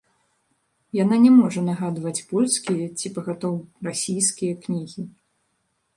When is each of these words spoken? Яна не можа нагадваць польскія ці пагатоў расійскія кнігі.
Яна 1.03 1.15
не 1.25 1.31
можа 1.39 1.59
нагадваць 1.67 2.23
польскія 2.33 2.85
ці 2.99 3.07
пагатоў 3.19 3.55
расійскія 3.89 4.53
кнігі. 4.65 5.01